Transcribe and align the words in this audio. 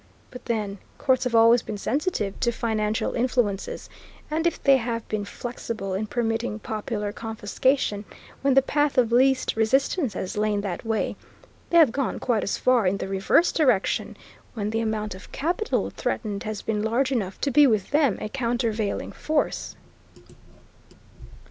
But 0.31 0.45
then, 0.45 0.79
courts 0.97 1.25
have 1.25 1.35
always 1.35 1.61
been 1.61 1.77
sensitive 1.77 2.39
to 2.39 2.51
financial 2.51 3.13
influences, 3.13 3.87
and 4.31 4.47
if 4.47 4.59
they 4.63 4.77
have 4.77 5.07
been 5.07 5.25
flexible 5.25 5.93
in 5.93 6.07
permitting 6.07 6.57
popular 6.57 7.11
confiscation 7.11 8.05
when 8.41 8.55
the 8.55 8.63
path 8.63 8.97
of 8.97 9.11
least 9.11 9.55
resistance 9.55 10.15
has 10.15 10.35
lain 10.37 10.61
that 10.61 10.83
way, 10.83 11.17
they 11.69 11.77
have 11.77 11.91
gone 11.91 12.17
quite 12.17 12.41
as 12.41 12.57
far 12.57 12.87
in 12.87 12.97
the 12.97 13.07
reverse 13.07 13.51
direction 13.51 14.17
when 14.55 14.71
the 14.71 14.79
amount 14.81 15.13
of 15.13 15.31
capital 15.31 15.91
threatened 15.91 16.41
has 16.41 16.63
been 16.63 16.81
large 16.81 17.11
enough 17.11 17.39
to 17.41 17.51
be 17.51 17.67
with 17.67 17.91
them 17.91 18.17
a 18.19 18.27
countervailing 18.27 19.11
force. 19.11 19.75